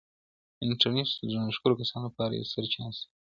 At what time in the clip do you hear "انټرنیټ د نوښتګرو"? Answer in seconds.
0.67-1.79